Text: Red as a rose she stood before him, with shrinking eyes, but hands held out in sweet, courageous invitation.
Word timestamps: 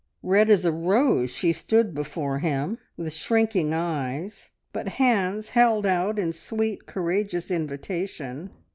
Red 0.23 0.49
as 0.49 0.65
a 0.65 0.71
rose 0.71 1.29
she 1.29 1.53
stood 1.53 1.93
before 1.93 2.39
him, 2.39 2.79
with 2.97 3.13
shrinking 3.13 3.71
eyes, 3.71 4.49
but 4.73 4.87
hands 4.97 5.49
held 5.49 5.85
out 5.85 6.17
in 6.17 6.33
sweet, 6.33 6.87
courageous 6.87 7.51
invitation. 7.51 8.49